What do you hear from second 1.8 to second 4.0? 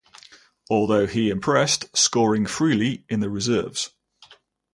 scoring freely in the reserves.